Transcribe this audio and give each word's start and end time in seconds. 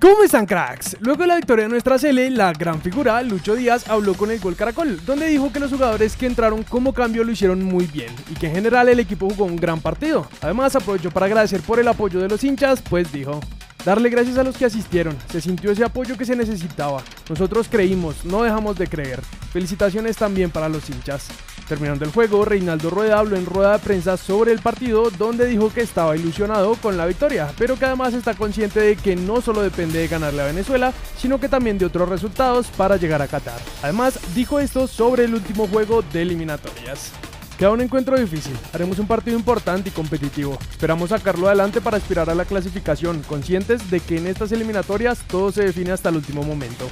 ¿Cómo 0.00 0.22
están 0.22 0.46
cracks? 0.46 0.96
Luego 1.00 1.20
de 1.20 1.26
la 1.26 1.36
victoria 1.36 1.64
de 1.64 1.68
nuestra 1.68 1.98
Cele, 1.98 2.30
la 2.30 2.54
gran 2.54 2.80
figura, 2.80 3.22
Lucho 3.22 3.54
Díaz, 3.54 3.86
habló 3.86 4.14
con 4.14 4.30
el 4.30 4.40
Gol 4.40 4.56
Caracol, 4.56 4.98
donde 5.04 5.26
dijo 5.26 5.52
que 5.52 5.60
los 5.60 5.70
jugadores 5.70 6.16
que 6.16 6.24
entraron 6.24 6.62
como 6.62 6.94
cambio 6.94 7.22
lo 7.22 7.32
hicieron 7.32 7.62
muy 7.62 7.84
bien 7.84 8.10
y 8.30 8.34
que 8.34 8.46
en 8.46 8.54
general 8.54 8.88
el 8.88 8.98
equipo 8.98 9.28
jugó 9.28 9.44
un 9.44 9.56
gran 9.56 9.82
partido. 9.82 10.26
Además 10.40 10.74
aprovechó 10.74 11.10
para 11.10 11.26
agradecer 11.26 11.60
por 11.60 11.80
el 11.80 11.86
apoyo 11.86 12.18
de 12.18 12.30
los 12.30 12.42
hinchas, 12.42 12.80
pues 12.80 13.12
dijo, 13.12 13.40
Darle 13.84 14.10
gracias 14.10 14.36
a 14.36 14.42
los 14.42 14.56
que 14.56 14.66
asistieron, 14.66 15.16
se 15.30 15.40
sintió 15.40 15.70
ese 15.70 15.84
apoyo 15.84 16.16
que 16.16 16.26
se 16.26 16.36
necesitaba. 16.36 17.02
Nosotros 17.28 17.66
creímos, 17.70 18.24
no 18.24 18.42
dejamos 18.42 18.78
de 18.78 18.86
creer. 18.86 19.20
Felicitaciones 19.52 20.16
también 20.16 20.50
para 20.50 20.68
los 20.68 20.88
hinchas. 20.90 21.28
Terminando 21.70 22.04
el 22.04 22.10
juego, 22.10 22.44
Reinaldo 22.44 22.90
Rueda 22.90 23.20
habló 23.20 23.36
en 23.36 23.46
rueda 23.46 23.74
de 23.74 23.78
prensa 23.78 24.16
sobre 24.16 24.50
el 24.50 24.58
partido 24.58 25.08
donde 25.08 25.46
dijo 25.46 25.72
que 25.72 25.82
estaba 25.82 26.16
ilusionado 26.16 26.74
con 26.74 26.96
la 26.96 27.06
victoria, 27.06 27.52
pero 27.56 27.78
que 27.78 27.84
además 27.84 28.12
está 28.12 28.34
consciente 28.34 28.80
de 28.80 28.96
que 28.96 29.14
no 29.14 29.40
solo 29.40 29.62
depende 29.62 30.00
de 30.00 30.08
ganarle 30.08 30.42
a 30.42 30.46
Venezuela, 30.46 30.92
sino 31.16 31.38
que 31.38 31.48
también 31.48 31.78
de 31.78 31.86
otros 31.86 32.08
resultados 32.08 32.66
para 32.76 32.96
llegar 32.96 33.22
a 33.22 33.28
Qatar. 33.28 33.60
Además, 33.84 34.18
dijo 34.34 34.58
esto 34.58 34.88
sobre 34.88 35.26
el 35.26 35.34
último 35.34 35.68
juego 35.68 36.02
de 36.02 36.22
eliminatorias. 36.22 37.12
Queda 37.56 37.70
un 37.70 37.82
encuentro 37.82 38.18
difícil, 38.18 38.56
haremos 38.72 38.98
un 38.98 39.06
partido 39.06 39.38
importante 39.38 39.90
y 39.90 39.92
competitivo. 39.92 40.58
Esperamos 40.72 41.10
sacarlo 41.10 41.46
adelante 41.46 41.80
para 41.80 41.98
aspirar 41.98 42.28
a 42.30 42.34
la 42.34 42.46
clasificación, 42.46 43.22
conscientes 43.22 43.88
de 43.92 44.00
que 44.00 44.16
en 44.16 44.26
estas 44.26 44.50
eliminatorias 44.50 45.20
todo 45.28 45.52
se 45.52 45.66
define 45.66 45.92
hasta 45.92 46.08
el 46.08 46.16
último 46.16 46.42
momento. 46.42 46.88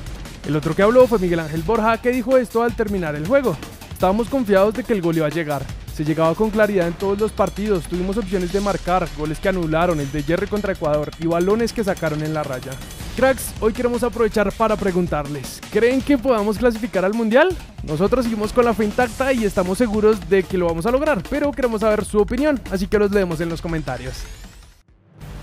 El 0.47 0.55
otro 0.55 0.77
que 0.77 0.83
habló 0.83 1.09
fue 1.09 1.19
Miguel 1.19 1.41
Ángel 1.41 1.63
Borja, 1.63 2.01
que 2.01 2.11
dijo 2.11 2.37
esto 2.37 2.63
al 2.63 2.77
terminar 2.77 3.17
el 3.17 3.27
juego. 3.27 3.57
Estábamos 3.99 4.29
confiados 4.29 4.75
de 4.75 4.85
que 4.85 4.93
el 4.93 5.03
gol 5.03 5.17
iba 5.17 5.27
a 5.27 5.29
llegar. 5.29 5.61
Se 5.93 6.05
llegaba 6.05 6.33
con 6.37 6.51
claridad 6.51 6.87
en 6.87 6.95
todos 6.95 7.19
los 7.19 7.33
partidos, 7.33 7.89
tuvimos 7.89 8.17
opciones 8.17 8.53
de 8.53 8.61
marcar, 8.61 9.09
goles 9.19 9.41
que 9.41 9.49
anularon, 9.49 9.99
el 9.99 10.13
de 10.13 10.23
Jerry 10.23 10.47
contra 10.47 10.73
Ecuador 10.73 11.11
y 11.19 11.27
balones 11.27 11.73
que 11.73 11.83
sacaron 11.83 12.23
en 12.23 12.33
la 12.33 12.45
raya. 12.45 12.71
Cracks, 13.17 13.53
hoy 13.59 13.73
queremos 13.73 14.05
aprovechar 14.05 14.53
para 14.53 14.77
preguntarles, 14.77 15.61
¿creen 15.73 16.01
que 16.01 16.17
podamos 16.17 16.59
clasificar 16.59 17.05
al 17.05 17.15
Mundial? 17.15 17.49
Nosotros 17.83 18.25
seguimos 18.25 18.53
con 18.53 18.67
la 18.67 18.73
fe 18.73 18.85
intacta 18.85 19.33
y 19.33 19.45
estamos 19.45 19.79
seguros 19.79 20.31
de 20.31 20.45
que 20.45 20.59
lo 20.59 20.67
vamos 20.67 20.87
a 20.87 20.93
lograr, 20.93 21.21
pero 21.29 21.51
queremos 21.51 21.81
saber 21.81 22.05
su 22.05 22.21
opinión, 22.21 22.61
así 22.71 22.87
que 22.87 23.01
los 23.01 23.11
leemos 23.11 23.41
en 23.41 23.49
los 23.49 23.61
comentarios. 23.61 24.15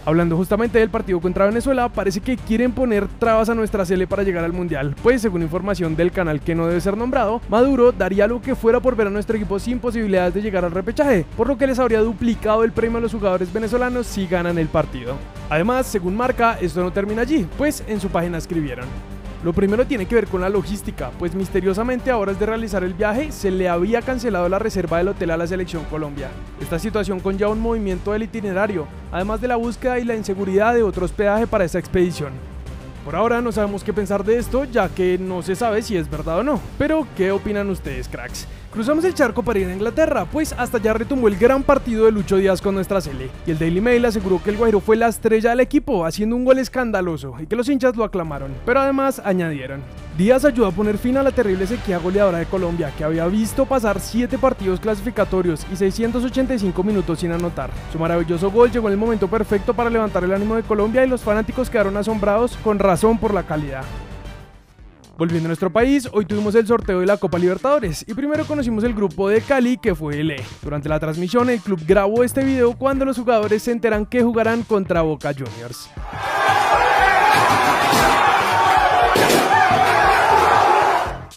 Hablando 0.05 0.37
justamente 0.37 0.77
del 0.77 0.91
partido 0.91 1.19
contra 1.19 1.47
Venezuela, 1.47 1.89
parece 1.89 2.21
que 2.21 2.37
quieren 2.37 2.71
poner 2.71 3.07
trabas 3.07 3.49
a 3.49 3.55
nuestra 3.55 3.85
Sele 3.85 4.05
para 4.05 4.21
llegar 4.21 4.45
al 4.45 4.53
Mundial, 4.53 4.95
pues 5.01 5.23
según 5.23 5.41
información 5.41 5.95
del 5.95 6.11
canal 6.11 6.41
que 6.41 6.53
no 6.53 6.67
debe 6.67 6.79
ser 6.79 6.95
nombrado, 6.95 7.41
Maduro 7.49 7.91
daría 7.91 8.27
lo 8.27 8.39
que 8.39 8.53
fuera 8.53 8.79
por 8.79 8.95
ver 8.95 9.07
a 9.07 9.09
nuestro 9.09 9.35
equipo 9.35 9.57
sin 9.57 9.79
posibilidades 9.79 10.35
de 10.35 10.43
llegar 10.43 10.63
al 10.63 10.71
repechaje, 10.71 11.25
por 11.35 11.47
lo 11.47 11.57
que 11.57 11.65
les 11.65 11.79
habría 11.79 12.01
duplicado 12.01 12.63
el 12.63 12.71
premio 12.71 12.99
a 12.99 13.01
los 13.01 13.13
jugadores 13.13 13.51
venezolanos 13.51 14.05
si 14.05 14.27
ganan 14.27 14.59
el 14.59 14.67
partido. 14.67 15.15
Además, 15.49 15.87
según 15.87 16.15
Marca, 16.15 16.55
esto 16.61 16.83
no 16.83 16.91
termina 16.91 17.23
allí, 17.23 17.47
pues 17.57 17.83
en 17.87 17.99
su 17.99 18.09
página 18.09 18.37
escribieron. 18.37 19.14
Lo 19.43 19.53
primero 19.53 19.85
tiene 19.85 20.07
que 20.07 20.15
ver 20.15 20.27
con 20.27 20.41
la 20.41 20.49
logística, 20.49 21.11
pues 21.19 21.35
misteriosamente 21.35 22.09
a 22.09 22.17
horas 22.17 22.39
de 22.39 22.45
realizar 22.45 22.83
el 22.83 22.93
viaje 22.93 23.31
se 23.31 23.51
le 23.51 23.69
había 23.69 24.01
cancelado 24.01 24.49
la 24.49 24.59
reserva 24.59 24.97
del 24.97 25.09
hotel 25.09 25.31
a 25.31 25.37
la 25.37 25.45
selección 25.45 25.83
Colombia. 25.85 26.29
Esta 26.59 26.79
situación 26.79 27.19
conlleva 27.19 27.51
un 27.51 27.61
movimiento 27.61 28.11
del 28.11 28.23
itinerario, 28.23 28.87
además 29.11 29.41
de 29.41 29.47
la 29.47 29.55
búsqueda 29.55 29.99
y 29.99 30.03
la 30.03 30.15
inseguridad 30.15 30.73
de 30.73 30.83
otro 30.83 31.05
hospedaje 31.05 31.45
para 31.45 31.65
esta 31.65 31.77
expedición. 31.77 32.33
Por 33.05 33.15
ahora 33.15 33.39
no 33.39 33.51
sabemos 33.51 33.83
qué 33.83 33.93
pensar 33.93 34.23
de 34.23 34.39
esto, 34.39 34.63
ya 34.63 34.89
que 34.89 35.19
no 35.19 35.43
se 35.43 35.55
sabe 35.55 35.83
si 35.83 35.95
es 35.95 36.09
verdad 36.09 36.39
o 36.39 36.43
no. 36.43 36.59
Pero, 36.79 37.05
¿qué 37.15 37.31
opinan 37.31 37.69
ustedes, 37.69 38.07
cracks? 38.07 38.47
Cruzamos 38.75 39.05
el 39.05 39.13
charco 39.13 39.41
para 39.41 39.57
ir 39.57 39.67
a 39.69 39.73
Inglaterra, 39.73 40.25
pues 40.29 40.51
hasta 40.51 40.79
allá 40.79 40.91
retomó 40.91 41.29
el 41.29 41.37
gran 41.37 41.63
partido 41.63 42.03
de 42.03 42.11
Lucho 42.11 42.35
Díaz 42.35 42.61
con 42.61 42.75
nuestra 42.75 42.99
Sele. 42.99 43.29
Y 43.47 43.51
el 43.51 43.57
Daily 43.57 43.79
Mail 43.79 44.03
aseguró 44.03 44.43
que 44.43 44.49
el 44.49 44.57
Guairo 44.57 44.81
fue 44.81 44.97
la 44.97 45.07
estrella 45.07 45.51
del 45.51 45.61
equipo, 45.61 46.05
haciendo 46.05 46.35
un 46.35 46.43
gol 46.43 46.59
escandaloso, 46.59 47.35
y 47.39 47.45
que 47.45 47.55
los 47.55 47.69
hinchas 47.69 47.95
lo 47.95 48.03
aclamaron. 48.03 48.51
Pero 48.65 48.81
además 48.81 49.21
añadieron. 49.23 49.81
Díaz 50.17 50.43
ayudó 50.43 50.67
a 50.67 50.71
poner 50.73 50.97
fin 50.97 51.15
a 51.15 51.23
la 51.23 51.31
terrible 51.31 51.65
sequía 51.65 51.99
goleadora 51.99 52.39
de 52.39 52.47
Colombia, 52.47 52.91
que 52.97 53.05
había 53.05 53.25
visto 53.27 53.65
pasar 53.65 54.01
7 54.01 54.37
partidos 54.39 54.81
clasificatorios 54.81 55.65
y 55.71 55.77
685 55.77 56.83
minutos 56.83 57.21
sin 57.21 57.31
anotar. 57.31 57.69
Su 57.93 57.97
maravilloso 57.97 58.51
gol 58.51 58.71
llegó 58.71 58.89
en 58.89 58.93
el 58.95 58.99
momento 58.99 59.29
perfecto 59.29 59.73
para 59.73 59.89
levantar 59.89 60.25
el 60.25 60.33
ánimo 60.33 60.57
de 60.57 60.63
Colombia 60.63 61.05
y 61.05 61.07
los 61.07 61.21
fanáticos 61.21 61.69
quedaron 61.69 61.95
asombrados 61.95 62.57
con 62.57 62.77
razón 62.77 63.17
por 63.19 63.33
la 63.33 63.43
calidad. 63.43 63.85
Volviendo 65.17 65.47
a 65.47 65.49
nuestro 65.49 65.71
país, 65.71 66.09
hoy 66.11 66.25
tuvimos 66.25 66.55
el 66.55 66.67
sorteo 66.67 66.99
de 66.99 67.05
la 67.05 67.15
Copa 67.15 67.39
Libertadores 67.39 68.03
y 68.05 68.13
primero 68.13 68.45
conocimos 68.45 68.83
el 68.83 68.93
grupo 68.93 69.29
de 69.29 69.39
Cali 69.39 69.77
que 69.77 69.95
fue 69.95 70.19
el 70.19 70.31
E. 70.31 70.43
Durante 70.61 70.89
la 70.89 70.99
transmisión 70.99 71.49
el 71.49 71.61
club 71.61 71.79
grabó 71.87 72.21
este 72.25 72.43
video 72.43 72.77
cuando 72.77 73.05
los 73.05 73.17
jugadores 73.17 73.63
se 73.63 73.71
enteran 73.71 74.05
que 74.05 74.23
jugarán 74.23 74.63
contra 74.63 75.03
Boca 75.03 75.33
Juniors. 75.33 75.89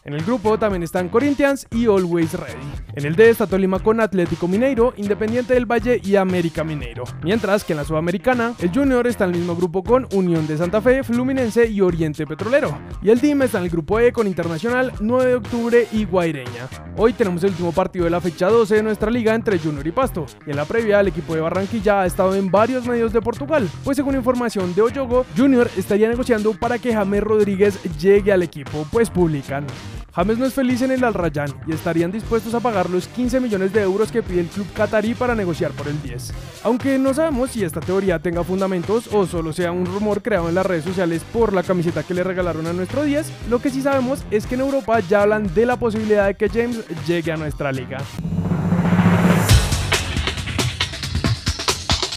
En 0.08 0.14
el 0.14 0.24
grupo 0.24 0.58
también 0.58 0.82
están 0.82 1.10
Corinthians 1.10 1.66
y 1.70 1.84
Always 1.84 2.32
Ready. 2.32 2.72
En 2.94 3.04
el 3.04 3.14
D 3.14 3.28
está 3.28 3.46
Tolima 3.46 3.78
con 3.78 4.00
Atlético 4.00 4.48
Mineiro, 4.48 4.94
Independiente 4.96 5.52
del 5.52 5.70
Valle 5.70 6.00
y 6.02 6.16
América 6.16 6.64
Mineiro. 6.64 7.04
Mientras 7.22 7.62
que 7.62 7.74
en 7.74 7.76
la 7.76 7.84
Sudamericana, 7.84 8.54
el 8.58 8.72
Junior 8.72 9.06
está 9.06 9.24
en 9.24 9.32
el 9.32 9.40
mismo 9.40 9.54
grupo 9.54 9.84
con 9.84 10.08
Unión 10.14 10.46
de 10.46 10.56
Santa 10.56 10.80
Fe, 10.80 11.02
Fluminense 11.02 11.68
y 11.68 11.82
Oriente 11.82 12.26
Petrolero. 12.26 12.78
Y 13.02 13.10
el 13.10 13.20
DIM 13.20 13.42
está 13.42 13.58
en 13.58 13.64
el 13.64 13.70
grupo 13.70 14.00
E 14.00 14.10
con 14.10 14.26
Internacional, 14.26 14.94
9 14.98 15.26
de 15.26 15.34
octubre 15.34 15.86
y 15.92 16.06
Guaireña. 16.06 16.68
Hoy 16.96 17.12
tenemos 17.12 17.44
el 17.44 17.50
último 17.50 17.72
partido 17.72 18.06
de 18.06 18.10
la 18.10 18.22
fecha 18.22 18.48
12 18.48 18.76
de 18.76 18.82
nuestra 18.82 19.10
liga 19.10 19.34
entre 19.34 19.58
Junior 19.58 19.86
y 19.86 19.92
Pasto. 19.92 20.24
Y 20.46 20.52
en 20.52 20.56
la 20.56 20.64
previa, 20.64 21.00
el 21.00 21.08
equipo 21.08 21.34
de 21.34 21.42
Barranquilla 21.42 22.00
ha 22.00 22.06
estado 22.06 22.34
en 22.34 22.50
varios 22.50 22.86
medios 22.86 23.12
de 23.12 23.20
Portugal, 23.20 23.68
pues 23.84 23.98
según 23.98 24.16
información 24.16 24.74
de 24.74 24.80
Oyogo, 24.80 25.26
Junior 25.36 25.70
estaría 25.76 26.08
negociando 26.08 26.54
para 26.54 26.78
que 26.78 26.94
James 26.94 27.22
Rodríguez 27.22 27.78
llegue 27.98 28.32
al 28.32 28.42
equipo, 28.42 28.86
pues 28.90 29.10
publican. 29.10 29.66
James 30.14 30.38
no 30.38 30.46
es 30.46 30.54
feliz 30.54 30.82
en 30.82 30.90
el 30.90 31.04
Al 31.04 31.14
Rayyan 31.14 31.54
y 31.66 31.72
estarían 31.72 32.10
dispuestos 32.10 32.54
a 32.54 32.60
pagar 32.60 32.90
los 32.90 33.06
15 33.08 33.40
millones 33.40 33.72
de 33.72 33.82
euros 33.82 34.10
que 34.10 34.22
pide 34.22 34.40
el 34.40 34.46
club 34.48 34.66
qatarí 34.74 35.14
para 35.14 35.34
negociar 35.34 35.70
por 35.72 35.86
el 35.86 36.00
10. 36.02 36.32
Aunque 36.64 36.98
no 36.98 37.14
sabemos 37.14 37.50
si 37.50 37.62
esta 37.62 37.80
teoría 37.80 38.18
tenga 38.18 38.42
fundamentos 38.42 39.08
o 39.12 39.26
solo 39.26 39.52
sea 39.52 39.70
un 39.70 39.86
rumor 39.86 40.22
creado 40.22 40.48
en 40.48 40.54
las 40.54 40.66
redes 40.66 40.84
sociales 40.84 41.22
por 41.32 41.52
la 41.52 41.62
camiseta 41.62 42.02
que 42.02 42.14
le 42.14 42.24
regalaron 42.24 42.66
a 42.66 42.72
nuestro 42.72 43.04
10, 43.04 43.48
lo 43.48 43.60
que 43.60 43.70
sí 43.70 43.82
sabemos 43.82 44.24
es 44.30 44.46
que 44.46 44.56
en 44.56 44.62
Europa 44.62 44.98
ya 45.00 45.22
hablan 45.22 45.54
de 45.54 45.66
la 45.66 45.76
posibilidad 45.76 46.26
de 46.26 46.34
que 46.34 46.48
James 46.48 46.84
llegue 47.06 47.30
a 47.30 47.36
nuestra 47.36 47.70
liga. 47.70 47.98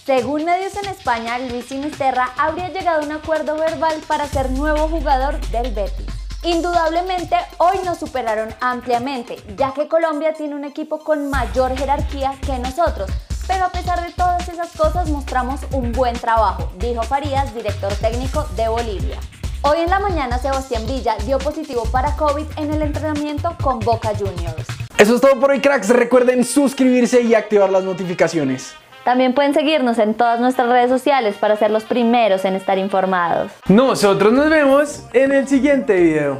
Según 0.05 0.45
medios 0.45 0.75
en 0.75 0.89
España, 0.89 1.37
Luis 1.37 1.65
Sinisterra 1.65 2.31
habría 2.35 2.69
llegado 2.69 3.01
a 3.01 3.05
un 3.05 3.11
acuerdo 3.11 3.55
verbal 3.57 4.01
para 4.07 4.27
ser 4.27 4.49
nuevo 4.49 4.87
jugador 4.87 5.39
del 5.51 5.73
Betis. 5.73 6.10
Indudablemente 6.43 7.35
hoy 7.59 7.77
nos 7.85 7.99
superaron 7.99 8.49
ampliamente, 8.61 9.37
ya 9.55 9.75
que 9.75 9.87
Colombia 9.87 10.33
tiene 10.33 10.55
un 10.55 10.63
equipo 10.63 10.97
con 10.97 11.29
mayor 11.29 11.77
jerarquía 11.77 12.33
que 12.43 12.57
nosotros, 12.57 13.11
pero 13.45 13.65
a 13.65 13.69
pesar 13.69 14.03
de 14.03 14.11
todas 14.11 14.49
esas 14.49 14.71
cosas 14.71 15.07
mostramos 15.09 15.59
un 15.71 15.91
buen 15.91 16.15
trabajo, 16.15 16.71
dijo 16.79 17.03
Farías, 17.03 17.53
director 17.53 17.93
técnico 17.93 18.47
de 18.55 18.67
Bolivia. 18.69 19.19
Hoy 19.61 19.81
en 19.81 19.91
la 19.91 19.99
mañana 19.99 20.39
Sebastián 20.39 20.87
Villa 20.87 21.15
dio 21.27 21.37
positivo 21.37 21.83
para 21.91 22.15
COVID 22.15 22.47
en 22.57 22.73
el 22.73 22.81
entrenamiento 22.81 23.55
con 23.61 23.79
Boca 23.79 24.09
Juniors. 24.17 24.65
Eso 24.97 25.13
es 25.13 25.21
todo 25.21 25.39
por 25.39 25.51
hoy 25.51 25.61
cracks, 25.61 25.89
recuerden 25.89 26.43
suscribirse 26.43 27.21
y 27.21 27.35
activar 27.35 27.69
las 27.69 27.83
notificaciones. 27.83 28.73
También 29.03 29.33
pueden 29.33 29.53
seguirnos 29.53 29.97
en 29.97 30.13
todas 30.13 30.39
nuestras 30.39 30.67
redes 30.69 30.89
sociales 30.89 31.35
para 31.39 31.55
ser 31.55 31.71
los 31.71 31.83
primeros 31.83 32.45
en 32.45 32.55
estar 32.55 32.77
informados. 32.77 33.51
Nosotros 33.67 34.31
nos 34.31 34.49
vemos 34.49 35.03
en 35.13 35.31
el 35.31 35.47
siguiente 35.47 35.95
video. 35.95 36.37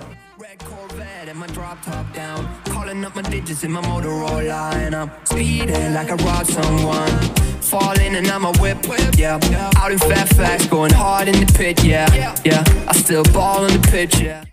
Falling 7.61 8.15
and 8.15 8.27
I'm 8.27 8.43
a 8.43 8.51
whip, 8.59 8.77
yeah. 9.15 9.39
Out 9.77 9.91
in 9.91 9.99
Fairfax, 9.99 10.67
going 10.67 10.91
hard 10.91 11.29
in 11.29 11.39
the 11.39 11.53
pit, 11.57 11.81
yeah, 11.83 12.35
yeah. 12.43 12.63
I 12.87 12.91
still 12.91 13.23
ball 13.31 13.63
on 13.63 13.71
the 13.71 13.87
pitch, 13.89 14.19
yeah. 14.19 14.43